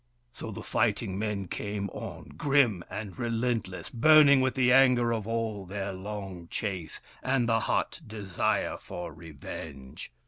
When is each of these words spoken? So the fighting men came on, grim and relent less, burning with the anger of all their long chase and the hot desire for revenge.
So 0.33 0.49
the 0.49 0.63
fighting 0.63 1.19
men 1.19 1.47
came 1.47 1.87
on, 1.91 2.29
grim 2.35 2.83
and 2.89 3.15
relent 3.19 3.67
less, 3.67 3.89
burning 3.89 4.41
with 4.41 4.55
the 4.55 4.71
anger 4.73 5.13
of 5.13 5.27
all 5.27 5.63
their 5.67 5.93
long 5.93 6.47
chase 6.49 7.01
and 7.21 7.47
the 7.47 7.59
hot 7.59 8.01
desire 8.07 8.77
for 8.79 9.13
revenge. 9.13 10.11